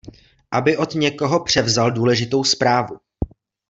Aby 0.51 0.77
od 0.77 0.95
někoho 0.95 1.39
převzal 1.43 1.91
důležitou 1.91 2.43
zprávu. 2.43 2.97